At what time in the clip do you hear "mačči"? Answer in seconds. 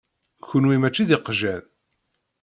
0.79-1.03